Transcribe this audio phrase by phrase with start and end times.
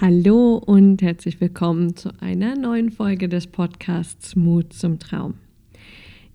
[0.00, 5.34] Hallo und herzlich willkommen zu einer neuen Folge des Podcasts Mut zum Traum.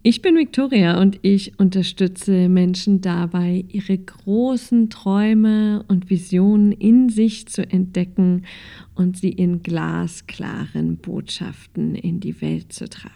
[0.02, 7.48] Ich bin Victoria und ich unterstütze Menschen dabei, ihre großen Träume und Visionen in sich
[7.48, 8.44] zu entdecken
[8.96, 13.14] und sie in glasklaren Botschaften in die Welt zu tragen.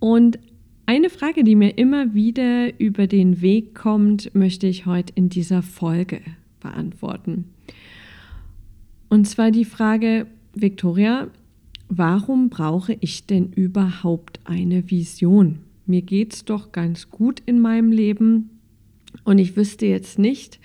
[0.00, 0.38] Und
[0.84, 5.62] eine Frage, die mir immer wieder über den Weg kommt, möchte ich heute in dieser
[5.62, 6.20] Folge
[6.60, 7.55] beantworten.
[9.08, 11.28] Und zwar die Frage, Victoria,
[11.88, 15.58] warum brauche ich denn überhaupt eine Vision?
[15.86, 18.50] Mir geht es doch ganz gut in meinem Leben
[19.24, 20.58] und ich wüsste jetzt nicht,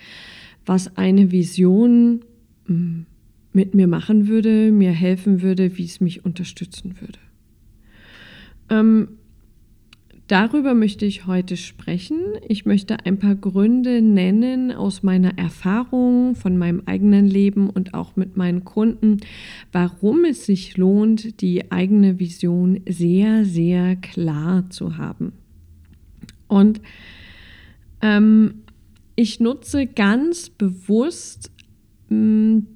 [0.66, 2.24] was eine Vision
[2.66, 3.06] hm,
[3.52, 7.18] mit mir machen würde, mir helfen würde, wie es mich unterstützen würde.
[8.70, 9.08] Ähm,
[10.32, 12.18] Darüber möchte ich heute sprechen.
[12.48, 18.16] Ich möchte ein paar Gründe nennen aus meiner Erfahrung, von meinem eigenen Leben und auch
[18.16, 19.18] mit meinen Kunden,
[19.72, 25.34] warum es sich lohnt, die eigene Vision sehr, sehr klar zu haben.
[26.48, 26.80] Und
[28.00, 28.62] ähm,
[29.16, 31.52] ich nutze ganz bewusst
[32.08, 32.66] mh, hm,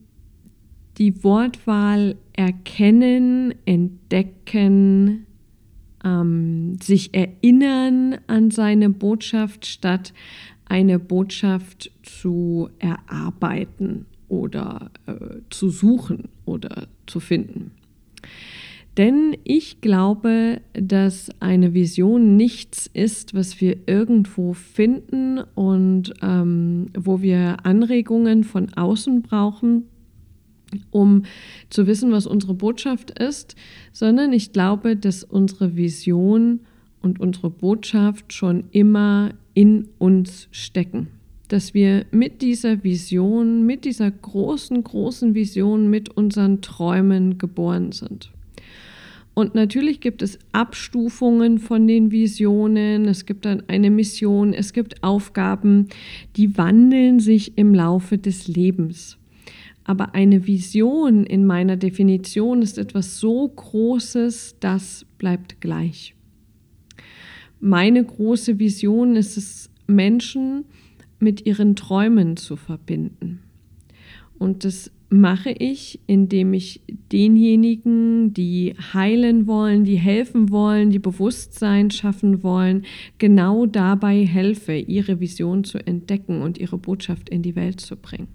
[0.98, 5.24] die Wortwahl erkennen, entdecken,
[6.04, 6.35] ähm,
[6.86, 10.12] sich erinnern an seine Botschaft, statt
[10.64, 17.72] eine Botschaft zu erarbeiten oder äh, zu suchen oder zu finden.
[18.96, 27.20] Denn ich glaube, dass eine Vision nichts ist, was wir irgendwo finden und ähm, wo
[27.20, 29.84] wir Anregungen von außen brauchen,
[30.90, 31.24] um
[31.68, 33.54] zu wissen, was unsere Botschaft ist,
[33.92, 36.60] sondern ich glaube, dass unsere Vision
[37.02, 41.08] und unsere Botschaft schon immer in uns stecken.
[41.48, 48.32] Dass wir mit dieser Vision, mit dieser großen, großen Vision, mit unseren Träumen geboren sind.
[49.38, 55.02] Und natürlich gibt es Abstufungen von den Visionen, es gibt dann eine Mission, es gibt
[55.02, 55.88] Aufgaben,
[56.36, 59.18] die wandeln sich im Laufe des Lebens.
[59.84, 66.15] Aber eine Vision in meiner Definition ist etwas so Großes, das bleibt gleich.
[67.60, 70.64] Meine große Vision ist es, Menschen
[71.18, 73.40] mit ihren Träumen zu verbinden.
[74.38, 81.90] Und das mache ich, indem ich denjenigen, die heilen wollen, die helfen wollen, die Bewusstsein
[81.90, 82.84] schaffen wollen,
[83.18, 88.28] genau dabei helfe, ihre Vision zu entdecken und ihre Botschaft in die Welt zu bringen.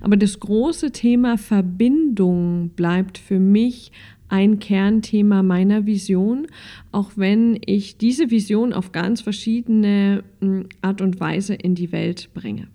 [0.00, 3.92] Aber das große Thema Verbindung bleibt für mich
[4.28, 6.46] ein Kernthema meiner Vision,
[6.92, 12.30] auch wenn ich diese Vision auf ganz verschiedene hm, Art und Weise in die Welt
[12.34, 12.68] bringe.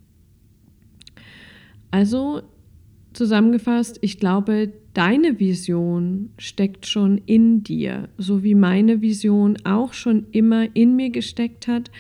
[1.92, 2.42] Also
[3.14, 10.28] zusammengefasst, ich glaube, deine Vision steckt schon in dir, so wie meine Vision auch schon
[10.32, 11.92] immer in mir gesteckt hat,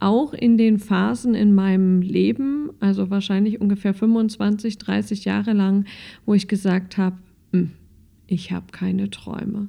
[0.00, 5.86] auch in den Phasen in meinem Leben, also wahrscheinlich ungefähr 25, 30 Jahre lang,
[6.24, 7.16] wo ich gesagt habe,
[7.52, 7.70] hm,
[8.28, 9.68] ich habe keine Träume.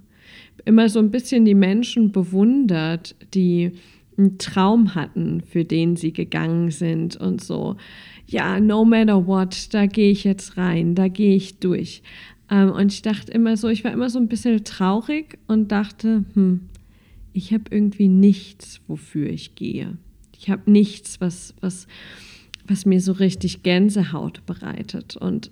[0.66, 3.72] Immer so ein bisschen die Menschen bewundert, die
[4.18, 7.78] einen Traum hatten, für den sie gegangen sind und so,
[8.28, 12.04] ja, no matter what, da gehe ich jetzt rein, da gehe ich durch.
[12.52, 16.26] Ähm, und ich dachte immer so, ich war immer so ein bisschen traurig und dachte,
[16.34, 16.70] hm,
[17.34, 19.98] ich habe irgendwie nichts, wofür ich gehe.
[20.38, 21.88] Ich habe nichts, was, was,
[22.68, 25.16] was mir so richtig Gänsehaut bereitet.
[25.16, 25.52] Und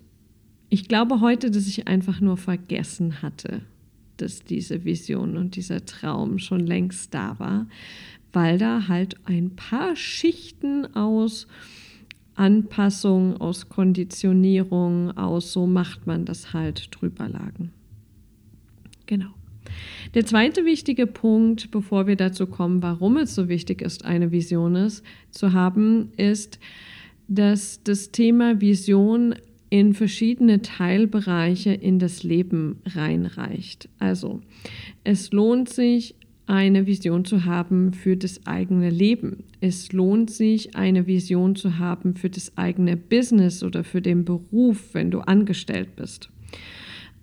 [0.70, 3.62] ich glaube heute, dass ich einfach nur vergessen hatte,
[4.18, 7.68] dass diese Vision und dieser Traum schon längst da war,
[8.34, 11.48] weil da halt ein paar Schichten aus
[12.36, 17.72] Anpassung, aus Konditionierung, aus so macht man das halt drüber lagen.
[19.06, 19.30] Genau.
[20.14, 24.76] Der zweite wichtige Punkt, bevor wir dazu kommen, warum es so wichtig ist, eine Vision
[24.76, 26.60] ist, zu haben, ist,
[27.28, 29.36] dass das Thema Vision
[29.70, 33.90] in verschiedene Teilbereiche in das Leben reinreicht.
[34.00, 34.42] Also
[35.04, 36.16] es lohnt sich,
[36.48, 39.44] eine Vision zu haben für das eigene Leben.
[39.60, 44.94] Es lohnt sich, eine Vision zu haben für das eigene Business oder für den Beruf,
[44.94, 46.30] wenn du angestellt bist.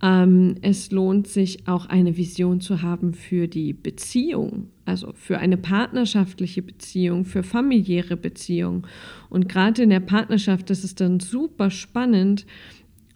[0.04, 5.56] Ähm, es lohnt sich auch eine Vision zu haben für die Beziehung, also für eine
[5.56, 8.86] partnerschaftliche Beziehung, für familiäre Beziehung.
[9.30, 12.44] Und gerade in der Partnerschaft ist es dann super spannend,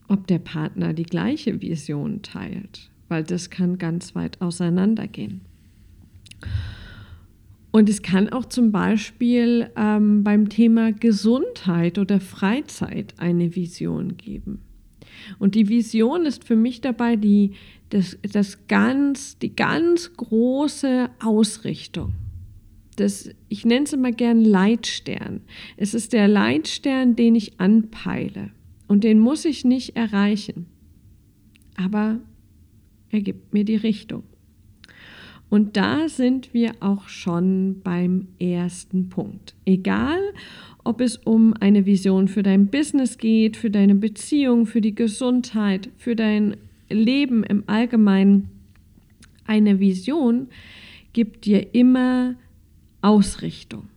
[0.08, 5.42] ob der Partner die gleiche Vision teilt, weil das kann ganz weit auseinandergehen.
[7.70, 14.62] Und es kann auch zum Beispiel ähm, beim Thema Gesundheit oder Freizeit eine Vision geben.
[15.38, 17.52] Und die Vision ist für mich dabei die,
[17.90, 22.14] das, das ganz, die ganz große Ausrichtung.
[22.96, 25.42] Das, ich nenne es immer gern Leitstern.
[25.76, 28.50] Es ist der Leitstern, den ich anpeile.
[28.88, 30.66] Und den muss ich nicht erreichen.
[31.76, 32.18] Aber
[33.10, 34.24] er gibt mir die Richtung.
[35.50, 39.54] Und da sind wir auch schon beim ersten Punkt.
[39.64, 40.20] Egal,
[40.88, 45.90] ob es um eine Vision für dein Business geht, für deine Beziehung, für die Gesundheit,
[45.98, 46.56] für dein
[46.88, 48.48] Leben im Allgemeinen,
[49.44, 50.48] eine Vision
[51.12, 52.36] gibt dir immer
[53.02, 53.88] Ausrichtung.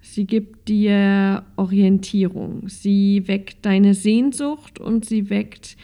[0.00, 2.68] Sie gibt dir Orientierung.
[2.68, 5.76] Sie weckt deine Sehnsucht und sie weckt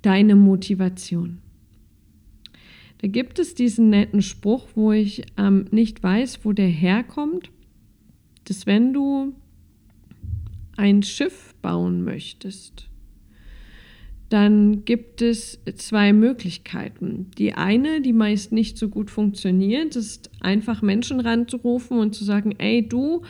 [0.00, 1.40] deine Motivation.
[3.02, 7.50] Da gibt es diesen netten Spruch, wo ich ähm, nicht weiß, wo der herkommt,
[8.50, 9.32] dass wenn du
[10.76, 12.88] ein Schiff bauen möchtest,
[14.28, 17.30] dann gibt es zwei Möglichkeiten.
[17.38, 22.54] Die eine, die meist nicht so gut funktioniert, ist einfach Menschen ranzurufen und zu sagen,
[22.58, 23.22] ey du,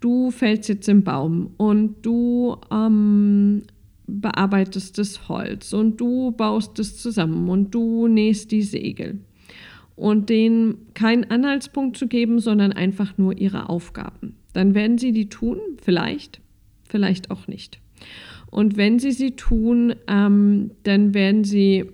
[0.00, 3.62] du fällst jetzt im Baum und du ähm,
[4.06, 9.20] bearbeitest das Holz und du baust es zusammen und du nähst die Segel.
[10.02, 14.34] Und denen keinen Anhaltspunkt zu geben, sondern einfach nur ihre Aufgaben.
[14.52, 16.40] Dann werden sie die tun, vielleicht,
[16.82, 17.78] vielleicht auch nicht.
[18.50, 21.84] Und wenn sie sie tun, ähm, dann werden sie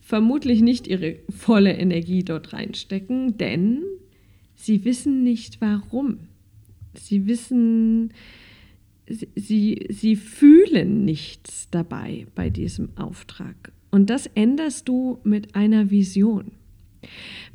[0.00, 3.84] vermutlich nicht ihre volle Energie dort reinstecken, denn
[4.56, 6.18] sie wissen nicht warum.
[6.94, 8.12] Sie wissen,
[9.06, 13.70] sie, sie fühlen nichts dabei bei diesem Auftrag.
[13.92, 16.50] Und das änderst du mit einer Vision.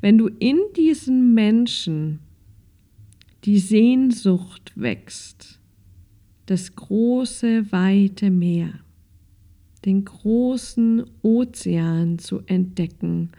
[0.02, 2.20] Wenn du in diesen Menschen
[3.46, 5.60] die Sehnsucht wächst,
[6.46, 8.74] das große, weite Meer,
[9.86, 13.32] den großen Ozean zu entdecken,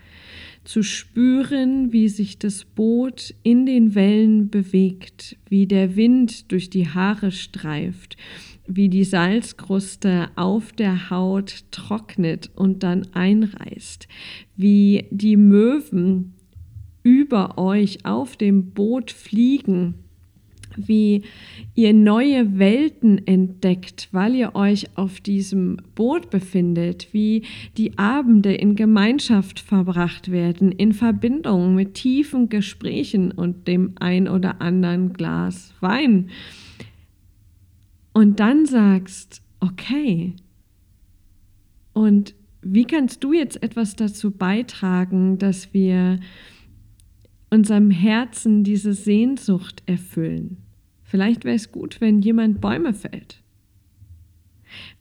[0.64, 6.88] zu spüren, wie sich das Boot in den Wellen bewegt, wie der Wind durch die
[6.88, 8.16] Haare streift,
[8.76, 14.08] wie die Salzkruste auf der Haut trocknet und dann einreißt,
[14.56, 16.34] wie die Möwen
[17.02, 19.94] über euch auf dem Boot fliegen
[20.76, 21.22] wie
[21.74, 27.42] ihr neue Welten entdeckt, weil ihr euch auf diesem Boot befindet, wie
[27.76, 34.60] die Abende in Gemeinschaft verbracht werden, in Verbindung mit tiefen Gesprächen und dem ein oder
[34.60, 36.30] anderen Glas Wein.
[38.12, 40.34] Und dann sagst, okay,
[41.92, 46.18] und wie kannst du jetzt etwas dazu beitragen, dass wir
[47.50, 50.58] unserem Herzen diese Sehnsucht erfüllen.
[51.02, 53.42] Vielleicht wäre es gut, wenn jemand Bäume fällt.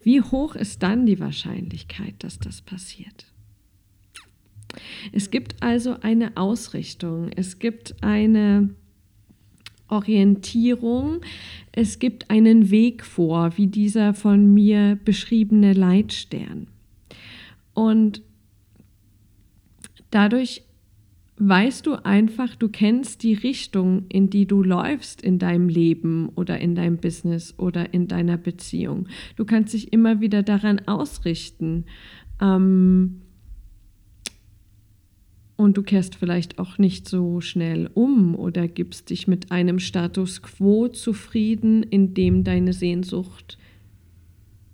[0.01, 3.31] Wie hoch ist dann die Wahrscheinlichkeit, dass das passiert?
[5.11, 8.69] Es gibt also eine Ausrichtung, es gibt eine
[9.89, 11.21] Orientierung,
[11.71, 16.67] es gibt einen Weg vor, wie dieser von mir beschriebene Leitstern.
[17.73, 18.21] Und
[20.11, 20.63] dadurch
[21.39, 26.59] weißt du einfach, du kennst die Richtung, in die du läufst in deinem Leben oder
[26.59, 29.07] in deinem Business oder in deiner Beziehung.
[29.37, 31.85] Du kannst dich immer wieder daran ausrichten.
[32.41, 33.21] Ähm,
[35.59, 40.41] und du kehrst vielleicht auch nicht so schnell um oder gibst dich mit einem Status
[40.41, 43.57] quo zufrieden, in dem deine Sehnsucht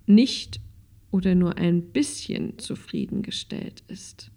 [0.06, 0.60] nicht
[1.10, 4.30] oder nur ein bisschen zufriedengestellt ist.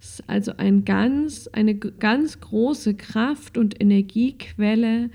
[0.00, 5.08] Es ist also ein ganz, eine ganz große Kraft und Energiequelle,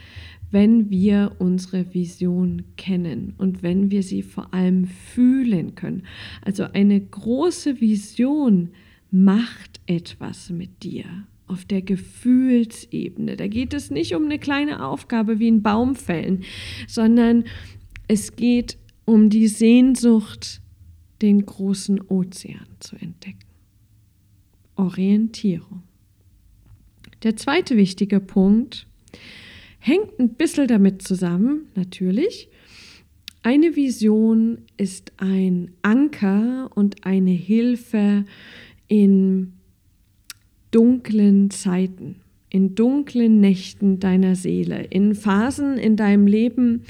[0.51, 6.03] wenn wir unsere Vision kennen und wenn wir sie vor allem fühlen können.
[6.45, 8.69] Also eine große Vision
[9.13, 11.05] macht etwas mit dir
[11.45, 13.37] auf der Gefühlsebene.
[13.37, 16.43] Da geht es nicht um eine kleine Aufgabe wie ein Baum fällen,
[16.87, 17.43] sondern
[18.07, 20.61] es geht um die Sehnsucht,
[21.21, 23.45] den großen Ozean zu entdecken.
[24.75, 25.83] Orientierung.
[27.21, 28.87] Der zweite wichtige Punkt
[29.77, 32.49] hängt ein bisschen damit zusammen, natürlich.
[33.43, 38.25] Eine Vision ist ein Anker und eine Hilfe
[38.87, 39.53] in
[40.71, 46.83] dunklen Zeiten, in dunklen Nächten deiner Seele, in Phasen in deinem Leben,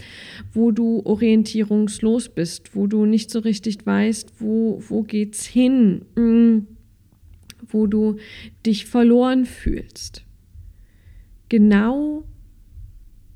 [0.54, 6.06] wo du orientierungslos bist, wo du nicht so richtig weißt, wo, wo geht's hin.
[6.16, 6.68] Hm
[7.74, 8.18] wo du
[8.66, 10.24] dich verloren fühlst.
[11.50, 12.24] Genau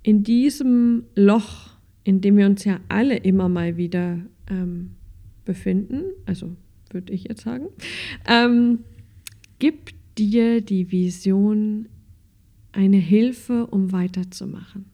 [0.03, 4.91] in diesem Loch, in dem wir uns ja alle immer mal wieder ähm,
[5.43, 6.55] befinden, also
[6.93, 7.67] würde ich jetzt sagen,
[8.27, 8.79] ähm,
[9.59, 11.87] gibt dir die Vision
[12.71, 14.85] eine Hilfe, um weiterzumachen,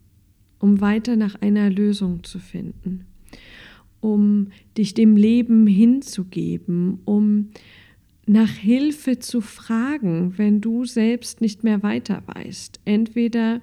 [0.59, 3.05] um weiter nach einer Lösung zu finden,
[3.99, 4.47] um
[4.77, 7.49] dich dem Leben hinzugeben, um
[8.25, 12.79] nach Hilfe zu fragen, wenn du selbst nicht mehr weiter weißt.
[12.85, 13.61] Entweder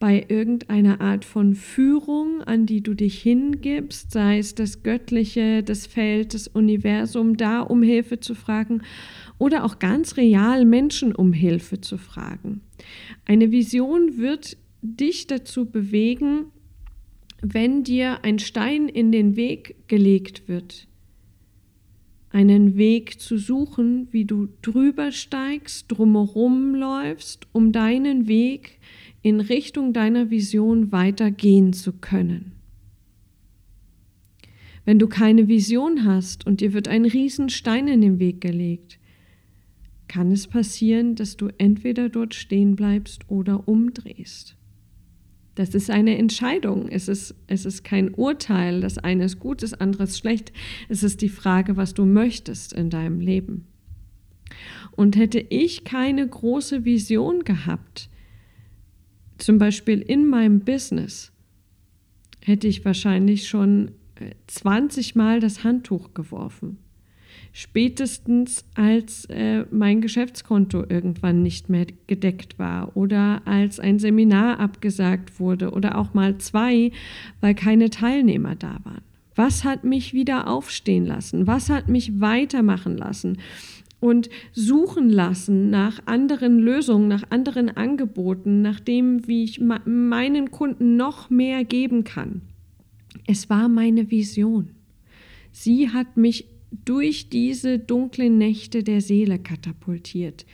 [0.00, 5.86] bei irgendeiner Art von Führung, an die du dich hingibst, sei es das Göttliche, das
[5.86, 8.82] Feld, das Universum, da um Hilfe zu fragen
[9.38, 12.62] oder auch ganz real Menschen um Hilfe zu fragen.
[13.26, 16.46] Eine Vision wird dich dazu bewegen,
[17.42, 20.88] wenn dir ein Stein in den Weg gelegt wird,
[22.30, 28.78] einen Weg zu suchen, wie du drüber steigst, drumherum läufst, um deinen Weg
[29.22, 32.52] in Richtung deiner Vision weitergehen zu können.
[34.84, 38.98] Wenn du keine Vision hast und dir wird ein Riesenstein in den Weg gelegt,
[40.08, 44.56] kann es passieren, dass du entweder dort stehen bleibst oder umdrehst.
[45.54, 46.88] Das ist eine Entscheidung.
[46.88, 48.80] Es ist, es ist kein Urteil.
[48.80, 50.52] Das eine ist gut, das andere ist schlecht.
[50.88, 53.66] Es ist die Frage, was du möchtest in deinem Leben.
[54.92, 58.09] Und hätte ich keine große Vision gehabt,
[59.42, 61.32] zum Beispiel in meinem Business,
[62.40, 63.92] hätte ich wahrscheinlich schon
[64.46, 66.78] 20 äh, Mal das Handtuch geworfen.
[67.52, 75.40] Spätestens als äh, mein Geschäftskonto irgendwann nicht mehr gedeckt war oder als ein Seminar abgesagt
[75.40, 76.92] wurde oder auch mal zwei,
[77.40, 79.02] weil keine Teilnehmer da waren.
[79.34, 81.46] Was hat mich wieder aufstehen lassen?
[81.46, 83.38] Was hat mich weitermachen lassen?
[84.00, 90.96] Und suchen lassen nach anderen Lösungen, nach anderen Angeboten, nach dem, wie ich meinen Kunden
[90.96, 92.42] noch mehr geben kann.
[93.26, 94.70] Es war meine Vision.
[95.52, 96.46] Sie hat mich
[96.84, 100.46] durch diese dunklen Nächte der Seele katapultiert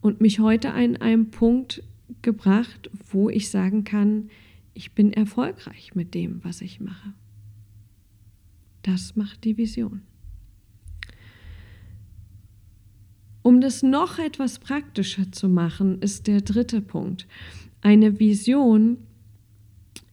[0.00, 1.82] und mich heute an einem Punkt
[2.22, 4.30] gebracht, wo ich sagen kann,
[4.74, 7.12] ich bin erfolgreich mit dem, was ich mache.
[8.82, 10.02] Das macht die Vision.
[13.42, 17.26] Um das noch etwas praktischer zu machen, ist der dritte Punkt.
[17.80, 18.98] Eine Vision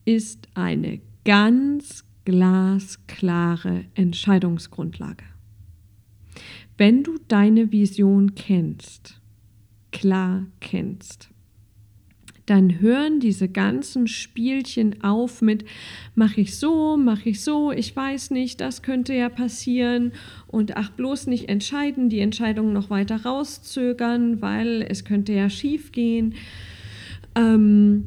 [0.03, 5.25] ist eine ganz glasklare Entscheidungsgrundlage.
[6.77, 9.21] Wenn du deine Vision kennst,
[9.91, 11.29] klar kennst,
[12.49, 15.65] dann hören diese ganzen Spielchen auf mit,
[16.15, 20.13] mache ich so, mache ich so, ich weiß nicht, das könnte ja passieren
[20.47, 25.91] und ach bloß nicht entscheiden, die Entscheidung noch weiter rauszögern, weil es könnte ja schief
[25.91, 26.35] gehen.
[27.35, 28.05] Ähm,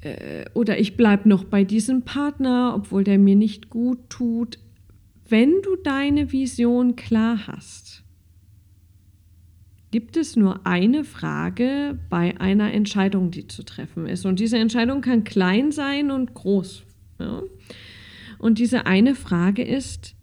[0.00, 4.58] äh, oder ich bleibe noch bei diesem Partner, obwohl der mir nicht gut tut.
[5.28, 7.85] Wenn du deine Vision klar hast,
[9.96, 14.26] gibt es nur eine Frage bei einer Entscheidung, die zu treffen ist.
[14.26, 16.82] Und diese Entscheidung kann klein sein und groß.
[17.18, 17.42] Ja?
[18.36, 20.14] Und diese eine Frage ist,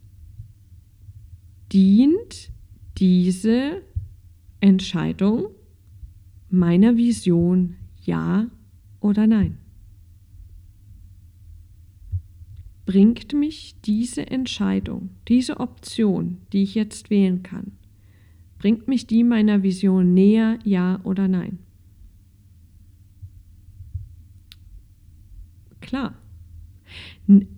[1.72, 2.52] dient
[2.98, 3.82] diese
[4.60, 5.46] Entscheidung
[6.50, 8.46] meiner Vision ja
[9.00, 9.58] oder nein?
[12.86, 17.72] Bringt mich diese Entscheidung, diese Option, die ich jetzt wählen kann,
[18.64, 21.58] Bringt mich die meiner Vision näher, ja oder nein?
[25.82, 26.14] Klar.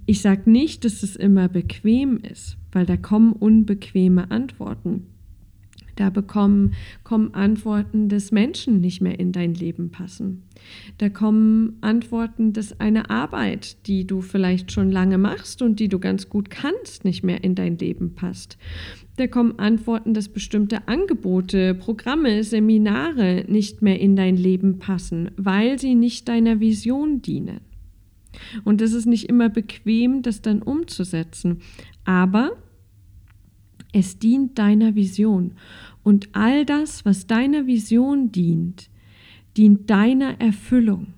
[0.07, 5.07] Ich sage nicht, dass es immer bequem ist, weil da kommen unbequeme Antworten.
[5.95, 10.43] Da bekommen, kommen Antworten, dass Menschen nicht mehr in dein Leben passen.
[10.99, 16.01] Da kommen Antworten, dass eine Arbeit, die du vielleicht schon lange machst und die du
[16.01, 18.59] ganz gut kannst, nicht mehr in dein Leben passt.
[19.17, 25.79] Da kommen Antworten, dass bestimmte Angebote, Programme, Seminare nicht mehr in dein Leben passen, weil
[25.79, 27.61] sie nicht deiner Vision dienen.
[28.65, 31.61] Und es ist nicht immer bequem, das dann umzusetzen.
[32.05, 32.57] Aber
[33.93, 35.55] es dient deiner Vision.
[36.03, 38.91] Und all das, was deiner Vision dient,
[39.57, 41.15] dient deiner Erfüllung.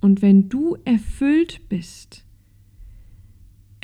[0.00, 2.24] Und wenn du erfüllt bist,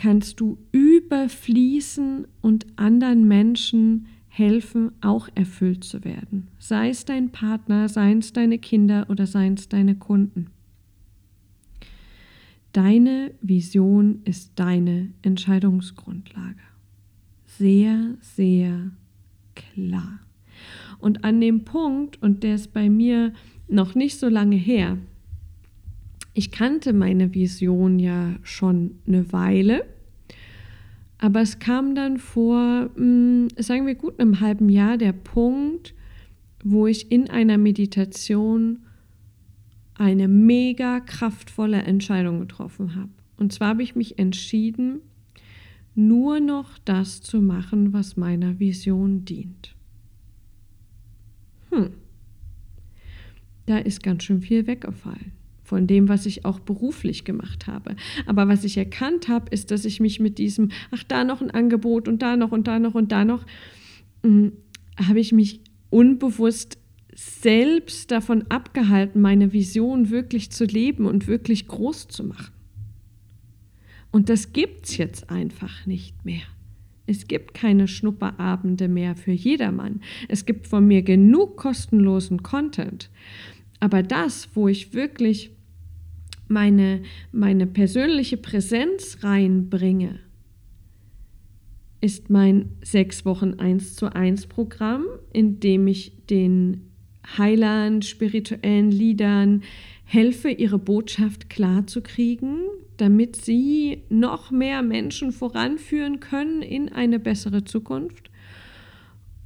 [0.05, 6.49] kannst du überfließen und anderen Menschen helfen, auch erfüllt zu werden.
[6.59, 10.49] Sei es dein Partner, seien es deine Kinder oder seien es deine Kunden.
[12.73, 16.61] Deine Vision ist deine Entscheidungsgrundlage
[17.47, 18.91] sehr, sehr
[19.55, 20.21] klar.
[20.99, 23.33] Und an dem Punkt, und der ist bei mir
[23.69, 24.99] noch nicht so lange her,
[26.35, 29.87] ich kannte meine Vision ja schon eine Weile,
[31.19, 35.95] Aber es kam dann vor, hm, sagen wir gut einem halben Jahr, der Punkt,
[36.63, 38.81] wo ich in einer Meditation
[39.95, 43.11] eine mega kraftvolle Entscheidung getroffen habe.
[43.37, 45.01] Und zwar habe ich mich entschieden,
[45.95, 49.77] nur noch das zu machen, was meiner Vision dient.
[51.71, 51.91] Hm,
[53.67, 57.97] da ist ganz schön viel weggefallen von dem, was ich auch beruflich gemacht habe.
[58.27, 61.51] Aber was ich erkannt habe, ist, dass ich mich mit diesem, ach, da noch ein
[61.51, 63.45] Angebot und da noch und da noch und da noch,
[64.23, 64.53] hm,
[64.97, 66.79] habe ich mich unbewusst
[67.15, 72.53] selbst davon abgehalten, meine Vision wirklich zu leben und wirklich groß zu machen.
[74.11, 76.43] Und das gibt es jetzt einfach nicht mehr.
[77.07, 80.01] Es gibt keine Schnupperabende mehr für jedermann.
[80.29, 83.11] Es gibt von mir genug kostenlosen Content.
[83.81, 85.54] Aber das, wo ich wirklich
[86.49, 90.21] meine, meine persönliche Präsenz reinbringe,
[92.01, 96.91] ist mein sechs Wochen 1 zu 1 Programm, in dem ich den
[97.39, 99.63] Heilern, spirituellen Liedern
[100.05, 102.59] helfe, ihre Botschaft klar zu kriegen,
[102.99, 108.31] damit sie noch mehr Menschen voranführen können in eine bessere Zukunft.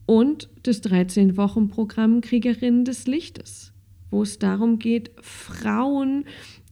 [0.04, 3.72] Und das 13-Wochen-Programm Kriegerinnen des Lichtes,
[4.10, 6.24] wo es darum geht, Frauen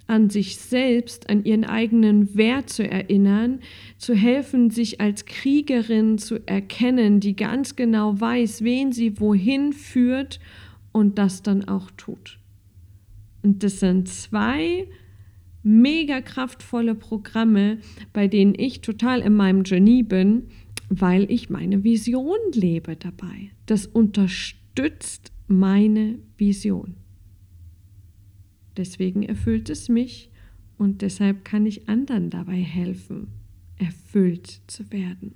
[0.06, 3.60] an sich selbst, an ihren eigenen Wert zu erinnern,
[3.98, 10.38] zu helfen, sich als Kriegerin zu erkennen, die ganz genau weiß, wen sie wohin führt
[10.92, 12.38] und das dann auch tut.
[13.42, 14.86] Und das sind zwei
[15.62, 17.78] mega kraftvolle Programme,
[18.12, 20.44] bei denen ich total in meinem Genie bin,
[20.88, 23.50] weil ich meine Vision lebe dabei.
[23.66, 26.94] Das unterstützt meine Vision.
[28.76, 30.30] Deswegen erfüllt es mich
[30.78, 33.28] und deshalb kann ich anderen dabei helfen,
[33.78, 35.34] erfüllt zu werden.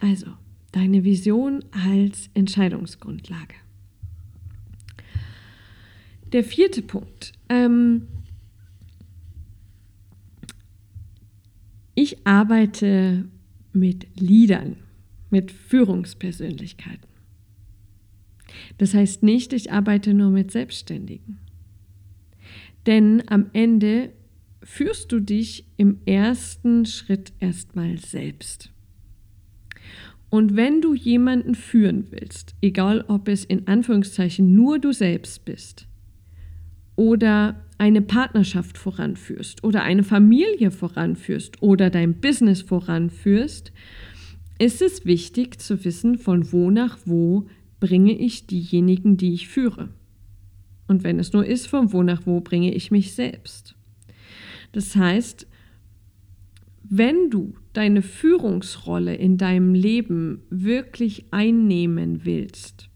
[0.00, 0.32] Also,
[0.72, 3.54] deine Vision als Entscheidungsgrundlage.
[6.32, 7.32] Der vierte Punkt.
[7.48, 8.06] Ähm,
[11.94, 13.28] ich arbeite
[13.72, 14.76] mit Liedern,
[15.30, 17.08] mit Führungspersönlichkeiten.
[18.76, 21.38] Das heißt nicht, ich arbeite nur mit Selbstständigen.
[22.88, 24.14] Denn am Ende
[24.62, 28.72] führst du dich im ersten Schritt erstmal selbst.
[30.30, 35.86] Und wenn du jemanden führen willst, egal ob es in Anführungszeichen nur du selbst bist
[36.96, 43.70] oder eine Partnerschaft voranführst oder eine Familie voranführst oder dein Business voranführst,
[44.58, 47.48] ist es wichtig zu wissen, von wo nach wo
[47.80, 49.90] bringe ich diejenigen, die ich führe.
[50.88, 53.76] Und wenn es nur ist, von wo nach wo bringe ich mich selbst.
[54.72, 55.46] Das heißt,
[56.82, 62.88] wenn du deine Führungsrolle in deinem Leben wirklich einnehmen willst,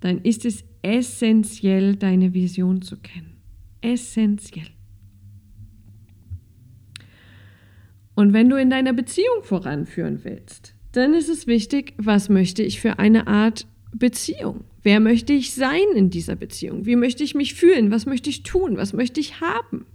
[0.00, 3.36] dann ist es essentiell, deine Vision zu kennen.
[3.80, 4.66] Essentiell.
[8.14, 12.80] Und wenn du in deiner Beziehung voranführen willst, dann ist es wichtig, was möchte ich
[12.80, 14.64] für eine Art Beziehung?
[14.82, 16.86] Wer möchte ich sein in dieser Beziehung?
[16.86, 17.90] Wie möchte ich mich fühlen?
[17.90, 18.76] Was möchte ich tun?
[18.76, 19.86] Was möchte ich haben?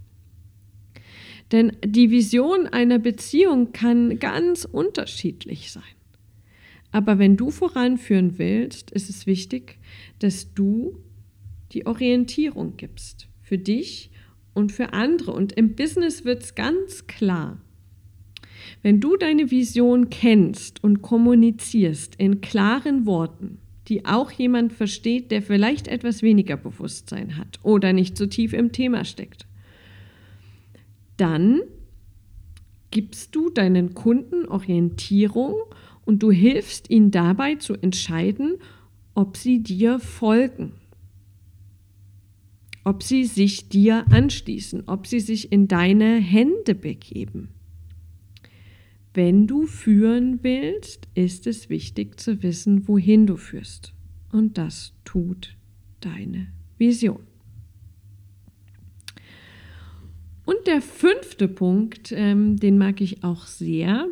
[1.52, 5.82] Denn die Vision einer Beziehung kann ganz unterschiedlich sein.
[6.90, 9.78] Aber wenn du voranführen willst, ist es wichtig,
[10.18, 10.98] dass du
[11.72, 14.10] die Orientierung gibst für dich
[14.54, 15.32] und für andere.
[15.32, 17.60] Und im Business wird es ganz klar.
[18.82, 25.42] Wenn du deine Vision kennst und kommunizierst in klaren Worten, die auch jemand versteht, der
[25.42, 29.46] vielleicht etwas weniger Bewusstsein hat oder nicht so tief im Thema steckt.
[31.16, 31.60] Dann
[32.90, 35.54] gibst du deinen Kunden Orientierung
[36.04, 38.58] und du hilfst ihnen dabei zu entscheiden,
[39.14, 40.72] ob sie dir folgen,
[42.84, 47.48] ob sie sich dir anschließen, ob sie sich in deine Hände begeben.
[49.18, 53.92] Wenn du führen willst, ist es wichtig zu wissen, wohin du führst.
[54.30, 55.56] Und das tut
[55.98, 57.18] deine Vision.
[60.44, 64.06] Und der fünfte Punkt, ähm, den mag ich auch sehr,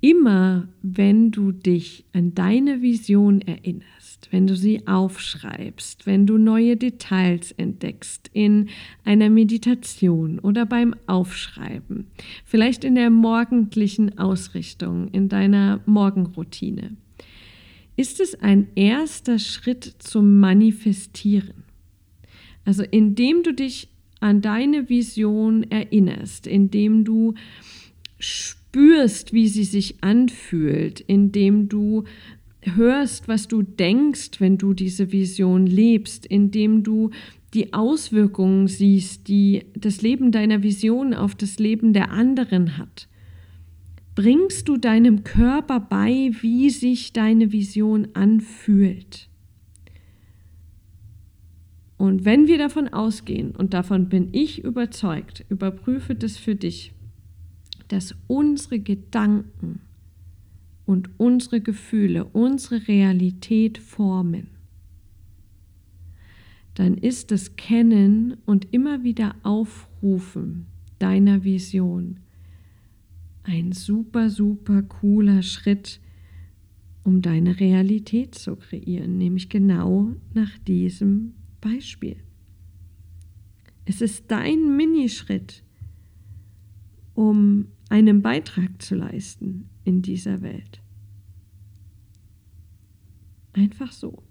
[0.00, 6.76] immer wenn du dich an deine Vision erinnerst, wenn du sie aufschreibst, wenn du neue
[6.76, 8.68] Details entdeckst in
[9.04, 12.06] einer Meditation oder beim Aufschreiben,
[12.44, 16.96] vielleicht in der morgendlichen Ausrichtung, in deiner Morgenroutine,
[17.96, 21.64] ist es ein erster Schritt zum Manifestieren.
[22.64, 23.88] Also indem du dich
[24.20, 27.34] an deine Vision erinnerst, indem du
[28.18, 32.04] spürst, wie sie sich anfühlt, indem du
[32.64, 37.10] hörst, was du denkst, wenn du diese Vision lebst, indem du
[37.52, 43.08] die Auswirkungen siehst, die das Leben deiner Vision auf das Leben der anderen hat.
[44.14, 49.28] Bringst du deinem Körper bei, wie sich deine Vision anfühlt?
[51.96, 56.92] Und wenn wir davon ausgehen, und davon bin ich überzeugt, überprüfe das für dich,
[57.88, 59.80] dass unsere Gedanken
[60.86, 64.48] und unsere Gefühle unsere Realität formen,
[66.74, 70.66] dann ist das Kennen und immer wieder Aufrufen
[70.98, 72.20] deiner Vision
[73.44, 76.00] ein super, super cooler Schritt,
[77.04, 82.16] um deine Realität zu kreieren, nämlich genau nach diesem Beispiel.
[83.84, 85.62] Es ist dein Minischritt,
[87.14, 90.80] um einen Beitrag zu leisten in dieser Welt.
[93.52, 94.22] Einfach so,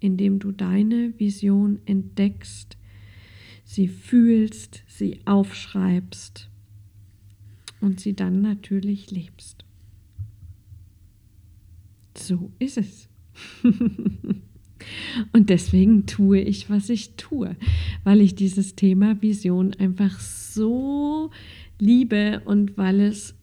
[0.00, 2.76] indem du deine Vision entdeckst,
[3.64, 6.50] sie fühlst, sie aufschreibst
[7.80, 9.64] und sie dann natürlich lebst.
[12.16, 13.08] So ist es.
[15.32, 17.56] und deswegen tue ich, was ich tue,
[18.04, 21.30] weil ich dieses Thema Vision einfach so
[21.78, 23.34] liebe und weil es,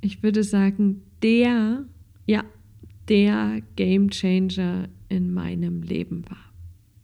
[0.00, 1.84] ich würde sagen, der,
[2.26, 2.44] ja,
[3.08, 6.52] der Game Changer in meinem Leben war.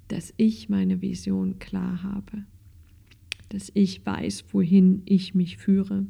[0.08, 2.44] Dass ich meine Vision klar habe.
[3.48, 6.06] Dass ich weiß, wohin ich mich führe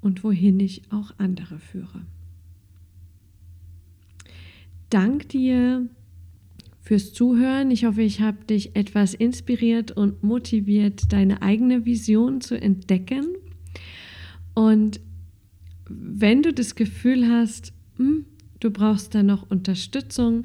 [0.00, 2.02] und wohin ich auch andere führe.
[4.90, 5.88] Dank dir
[6.80, 7.72] fürs Zuhören.
[7.72, 13.26] Ich hoffe, ich habe dich etwas inspiriert und motiviert, deine eigene Vision zu entdecken.
[14.54, 15.00] Und
[15.88, 18.26] wenn du das Gefühl hast, hm,
[18.60, 20.44] du brauchst da noch Unterstützung,